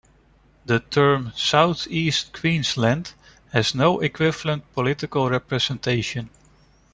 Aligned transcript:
The 0.65 0.79
term 0.79 1.31
South 1.35 1.85
East 1.87 2.33
Queensland 2.33 3.13
has 3.51 3.75
no 3.75 3.99
equivalent 3.99 4.63
political 4.73 5.29
representation. 5.29 6.31